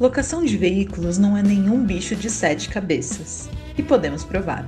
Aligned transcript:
Locação 0.00 0.42
de 0.42 0.56
veículos 0.56 1.18
não 1.18 1.36
é 1.36 1.42
nenhum 1.42 1.84
bicho 1.84 2.16
de 2.16 2.30
sete 2.30 2.70
cabeças. 2.70 3.50
E 3.76 3.82
podemos 3.82 4.24
provar. 4.24 4.66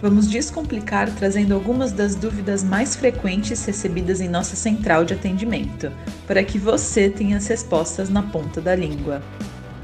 Vamos 0.00 0.30
descomplicar 0.30 1.12
trazendo 1.16 1.52
algumas 1.52 1.90
das 1.90 2.14
dúvidas 2.14 2.62
mais 2.62 2.94
frequentes 2.94 3.64
recebidas 3.64 4.20
em 4.20 4.28
nossa 4.28 4.54
central 4.54 5.04
de 5.04 5.14
atendimento, 5.14 5.90
para 6.28 6.44
que 6.44 6.60
você 6.60 7.10
tenha 7.10 7.38
as 7.38 7.48
respostas 7.48 8.08
na 8.08 8.22
ponta 8.22 8.60
da 8.60 8.76
língua. 8.76 9.20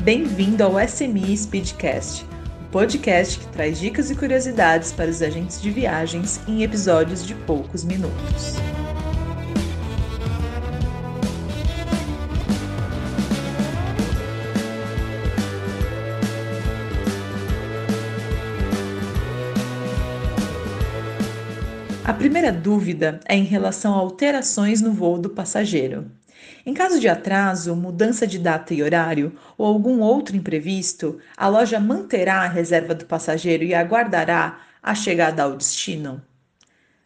Bem-vindo 0.00 0.62
ao 0.62 0.74
SMI 0.78 1.36
Speedcast, 1.36 2.24
o 2.60 2.70
podcast 2.70 3.40
que 3.40 3.48
traz 3.48 3.80
dicas 3.80 4.12
e 4.12 4.14
curiosidades 4.14 4.92
para 4.92 5.10
os 5.10 5.20
agentes 5.20 5.60
de 5.60 5.72
viagens 5.72 6.40
em 6.46 6.62
episódios 6.62 7.26
de 7.26 7.34
poucos 7.34 7.82
minutos. 7.82 8.54
A 22.08 22.14
primeira 22.14 22.50
dúvida 22.50 23.20
é 23.28 23.36
em 23.36 23.44
relação 23.44 23.92
a 23.92 23.98
alterações 23.98 24.80
no 24.80 24.94
voo 24.94 25.18
do 25.18 25.28
passageiro. 25.28 26.10
Em 26.64 26.72
caso 26.72 26.98
de 26.98 27.06
atraso, 27.06 27.76
mudança 27.76 28.26
de 28.26 28.38
data 28.38 28.72
e 28.72 28.82
horário 28.82 29.34
ou 29.58 29.66
algum 29.66 30.00
outro 30.00 30.34
imprevisto, 30.34 31.18
a 31.36 31.48
loja 31.48 31.78
manterá 31.78 32.36
a 32.36 32.48
reserva 32.48 32.94
do 32.94 33.04
passageiro 33.04 33.62
e 33.62 33.74
aguardará 33.74 34.58
a 34.82 34.94
chegada 34.94 35.42
ao 35.42 35.54
destino? 35.54 36.22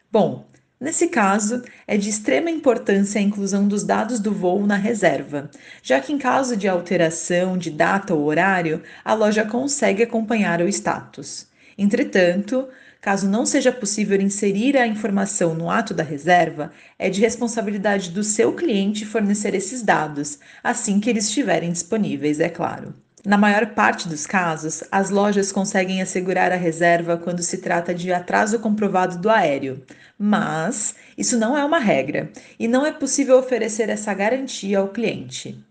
Bom, 0.09 0.45
Nesse 0.79 1.07
caso, 1.07 1.63
é 1.87 1.95
de 1.95 2.09
extrema 2.09 2.49
importância 2.49 3.19
a 3.19 3.23
inclusão 3.23 3.65
dos 3.67 3.85
dados 3.85 4.19
do 4.19 4.33
voo 4.33 4.65
na 4.65 4.75
reserva, 4.75 5.49
já 5.81 6.01
que 6.01 6.11
em 6.11 6.17
caso 6.17 6.57
de 6.57 6.67
alteração 6.67 7.57
de 7.57 7.71
data 7.71 8.13
ou 8.13 8.25
horário, 8.25 8.81
a 9.03 9.13
loja 9.13 9.45
consegue 9.45 10.03
acompanhar 10.03 10.61
o 10.61 10.67
status. 10.67 11.47
Entretanto, 11.77 12.67
Caso 13.03 13.27
não 13.27 13.45
seja 13.45 13.69
possível 13.69 14.21
inserir 14.21 14.77
a 14.77 14.87
informação 14.87 15.53
no 15.53 15.69
ato 15.69 15.93
da 15.93 16.03
reserva, 16.03 16.71
é 16.97 17.09
de 17.09 17.19
responsabilidade 17.19 18.11
do 18.11 18.23
seu 18.23 18.53
cliente 18.53 19.05
fornecer 19.05 19.53
esses 19.53 19.81
dados, 19.81 20.39
assim 20.63 21.01
que 21.01 21.09
eles 21.09 21.27
estiverem 21.27 21.69
disponíveis, 21.69 22.39
é 22.39 22.47
claro. 22.47 22.95
Na 23.25 23.37
maior 23.37 23.73
parte 23.73 24.07
dos 24.07 24.25
casos, 24.25 24.85
as 24.89 25.09
lojas 25.09 25.51
conseguem 25.51 26.01
assegurar 26.01 26.53
a 26.53 26.55
reserva 26.55 27.17
quando 27.17 27.43
se 27.43 27.57
trata 27.57 27.93
de 27.93 28.13
atraso 28.13 28.57
comprovado 28.59 29.17
do 29.17 29.29
aéreo, 29.29 29.83
mas 30.17 30.95
isso 31.17 31.37
não 31.37 31.57
é 31.57 31.65
uma 31.65 31.79
regra 31.79 32.31
e 32.57 32.69
não 32.69 32.85
é 32.85 32.91
possível 32.93 33.37
oferecer 33.37 33.89
essa 33.89 34.13
garantia 34.13 34.79
ao 34.79 34.87
cliente. 34.87 35.61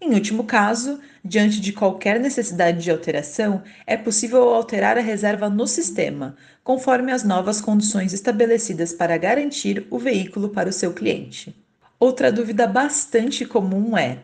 Em 0.00 0.14
último 0.14 0.44
caso, 0.44 1.00
diante 1.24 1.60
de 1.60 1.72
qualquer 1.72 2.20
necessidade 2.20 2.82
de 2.82 2.90
alteração, 2.90 3.62
é 3.84 3.96
possível 3.96 4.54
alterar 4.54 4.96
a 4.96 5.00
reserva 5.00 5.50
no 5.50 5.66
sistema, 5.66 6.36
conforme 6.62 7.10
as 7.10 7.24
novas 7.24 7.60
condições 7.60 8.12
estabelecidas 8.12 8.92
para 8.92 9.18
garantir 9.18 9.86
o 9.90 9.98
veículo 9.98 10.50
para 10.50 10.68
o 10.68 10.72
seu 10.72 10.92
cliente. 10.92 11.54
Outra 11.98 12.30
dúvida 12.30 12.66
bastante 12.66 13.44
comum 13.44 13.98
é: 13.98 14.20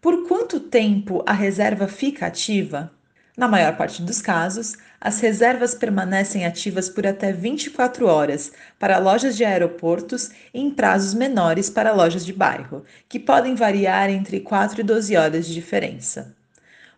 por 0.00 0.26
quanto 0.26 0.58
tempo 0.58 1.22
a 1.26 1.32
reserva 1.34 1.86
fica 1.86 2.26
ativa? 2.26 2.90
Na 3.38 3.46
maior 3.46 3.76
parte 3.76 4.02
dos 4.02 4.20
casos, 4.20 4.76
as 5.00 5.20
reservas 5.20 5.72
permanecem 5.72 6.44
ativas 6.44 6.88
por 6.88 7.06
até 7.06 7.32
24 7.32 8.04
horas 8.04 8.50
para 8.80 8.98
lojas 8.98 9.36
de 9.36 9.44
aeroportos 9.44 10.30
e 10.52 10.60
em 10.60 10.72
prazos 10.72 11.14
menores 11.14 11.70
para 11.70 11.92
lojas 11.92 12.26
de 12.26 12.32
bairro, 12.32 12.82
que 13.08 13.20
podem 13.20 13.54
variar 13.54 14.10
entre 14.10 14.40
4 14.40 14.80
e 14.80 14.82
12 14.82 15.16
horas 15.16 15.46
de 15.46 15.54
diferença. 15.54 16.34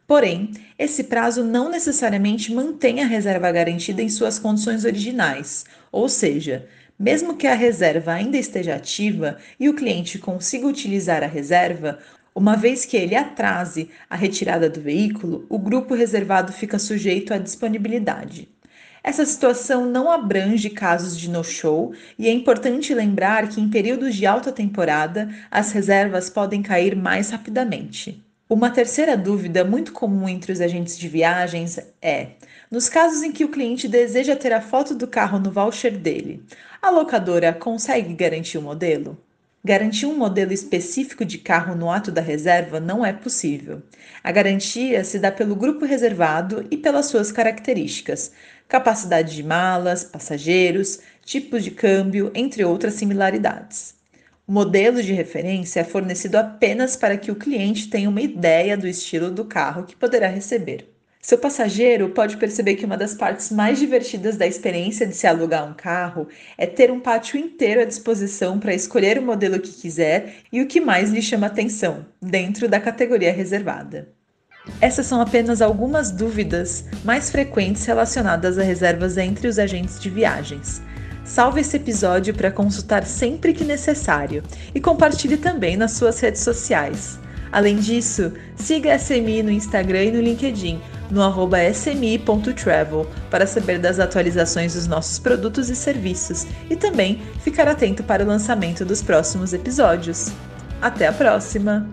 Porém, 0.06 0.54
esse 0.78 1.04
prazo 1.04 1.44
não 1.44 1.68
necessariamente 1.68 2.54
mantém 2.54 3.02
a 3.02 3.06
reserva 3.06 3.52
garantida 3.52 4.00
em 4.00 4.08
suas 4.08 4.38
condições 4.38 4.86
originais, 4.86 5.66
ou 5.92 6.08
seja, 6.08 6.66
mesmo 6.98 7.36
que 7.36 7.46
a 7.46 7.54
reserva 7.54 8.14
ainda 8.14 8.38
esteja 8.38 8.76
ativa 8.76 9.36
e 9.58 9.68
o 9.68 9.74
cliente 9.74 10.18
consiga 10.18 10.66
utilizar 10.66 11.22
a 11.22 11.26
reserva, 11.26 11.98
uma 12.40 12.56
vez 12.56 12.86
que 12.86 12.96
ele 12.96 13.14
atrase 13.14 13.90
a 14.08 14.16
retirada 14.16 14.70
do 14.70 14.80
veículo, 14.80 15.44
o 15.50 15.58
grupo 15.58 15.92
reservado 15.92 16.54
fica 16.54 16.78
sujeito 16.78 17.34
à 17.34 17.38
disponibilidade. 17.38 18.48
Essa 19.04 19.26
situação 19.26 19.84
não 19.84 20.10
abrange 20.10 20.70
casos 20.70 21.18
de 21.18 21.28
no-show 21.28 21.92
e 22.18 22.28
é 22.28 22.32
importante 22.32 22.94
lembrar 22.94 23.46
que 23.46 23.60
em 23.60 23.68
períodos 23.68 24.16
de 24.16 24.24
alta 24.24 24.50
temporada 24.50 25.28
as 25.50 25.70
reservas 25.72 26.30
podem 26.30 26.62
cair 26.62 26.96
mais 26.96 27.28
rapidamente. 27.28 28.24
Uma 28.48 28.70
terceira 28.70 29.18
dúvida 29.18 29.62
muito 29.62 29.92
comum 29.92 30.26
entre 30.26 30.50
os 30.50 30.62
agentes 30.62 30.98
de 30.98 31.08
viagens 31.08 31.78
é: 32.00 32.28
nos 32.70 32.88
casos 32.88 33.22
em 33.22 33.32
que 33.32 33.44
o 33.44 33.50
cliente 33.50 33.86
deseja 33.86 34.34
ter 34.34 34.54
a 34.54 34.62
foto 34.62 34.94
do 34.94 35.06
carro 35.06 35.38
no 35.38 35.52
voucher 35.52 35.98
dele, 35.98 36.42
a 36.80 36.88
locadora 36.88 37.52
consegue 37.52 38.14
garantir 38.14 38.56
o 38.56 38.62
modelo? 38.62 39.18
Garantir 39.62 40.06
um 40.06 40.16
modelo 40.16 40.54
específico 40.54 41.22
de 41.22 41.36
carro 41.36 41.74
no 41.74 41.90
ato 41.90 42.10
da 42.10 42.22
reserva 42.22 42.80
não 42.80 43.04
é 43.04 43.12
possível. 43.12 43.82
A 44.24 44.32
garantia 44.32 45.04
se 45.04 45.18
dá 45.18 45.30
pelo 45.30 45.54
grupo 45.54 45.84
reservado 45.84 46.66
e 46.70 46.78
pelas 46.78 47.06
suas 47.06 47.30
características, 47.30 48.32
capacidade 48.66 49.36
de 49.36 49.42
malas, 49.42 50.02
passageiros, 50.02 51.00
tipos 51.26 51.62
de 51.62 51.72
câmbio, 51.72 52.30
entre 52.34 52.64
outras 52.64 52.94
similaridades. 52.94 53.94
O 54.46 54.52
modelo 54.52 55.02
de 55.02 55.12
referência 55.12 55.80
é 55.80 55.84
fornecido 55.84 56.36
apenas 56.36 56.96
para 56.96 57.18
que 57.18 57.30
o 57.30 57.36
cliente 57.36 57.90
tenha 57.90 58.08
uma 58.08 58.22
ideia 58.22 58.78
do 58.78 58.88
estilo 58.88 59.30
do 59.30 59.44
carro 59.44 59.84
que 59.84 59.94
poderá 59.94 60.28
receber. 60.28 60.88
Seu 61.22 61.36
passageiro 61.36 62.08
pode 62.08 62.38
perceber 62.38 62.76
que 62.76 62.86
uma 62.86 62.96
das 62.96 63.14
partes 63.14 63.50
mais 63.50 63.78
divertidas 63.78 64.38
da 64.38 64.46
experiência 64.46 65.06
de 65.06 65.14
se 65.14 65.26
alugar 65.26 65.68
um 65.68 65.74
carro 65.74 66.26
é 66.56 66.66
ter 66.66 66.90
um 66.90 66.98
pátio 66.98 67.38
inteiro 67.38 67.82
à 67.82 67.84
disposição 67.84 68.58
para 68.58 68.74
escolher 68.74 69.18
o 69.18 69.22
modelo 69.22 69.60
que 69.60 69.70
quiser 69.70 70.36
e 70.50 70.62
o 70.62 70.66
que 70.66 70.80
mais 70.80 71.10
lhe 71.10 71.20
chama 71.20 71.46
atenção, 71.46 72.06
dentro 72.22 72.66
da 72.66 72.80
categoria 72.80 73.32
reservada. 73.32 74.08
Essas 74.80 75.04
são 75.04 75.20
apenas 75.20 75.60
algumas 75.60 76.10
dúvidas 76.10 76.86
mais 77.04 77.30
frequentes 77.30 77.84
relacionadas 77.84 78.58
a 78.58 78.62
reservas 78.62 79.18
entre 79.18 79.46
os 79.46 79.58
agentes 79.58 80.00
de 80.00 80.08
viagens. 80.08 80.80
Salve 81.22 81.60
esse 81.60 81.76
episódio 81.76 82.34
para 82.34 82.50
consultar 82.50 83.04
sempre 83.04 83.52
que 83.52 83.62
necessário 83.62 84.42
e 84.74 84.80
compartilhe 84.80 85.36
também 85.36 85.76
nas 85.76 85.92
suas 85.92 86.18
redes 86.18 86.40
sociais. 86.40 87.18
Além 87.52 87.76
disso, 87.76 88.32
siga 88.56 88.94
a 88.94 88.98
SMI 88.98 89.42
no 89.42 89.50
Instagram 89.50 90.04
e 90.04 90.12
no 90.12 90.20
LinkedIn 90.20 90.80
no 91.10 91.22
arroba 91.22 91.62
smi.travel 91.64 93.06
para 93.30 93.46
saber 93.46 93.78
das 93.78 93.98
atualizações 93.98 94.74
dos 94.74 94.86
nossos 94.86 95.18
produtos 95.18 95.68
e 95.68 95.76
serviços 95.76 96.46
e 96.68 96.76
também 96.76 97.20
ficar 97.40 97.66
atento 97.66 98.04
para 98.04 98.22
o 98.22 98.26
lançamento 98.26 98.84
dos 98.84 99.02
próximos 99.02 99.52
episódios. 99.52 100.30
Até 100.80 101.08
a 101.08 101.12
próxima! 101.12 101.88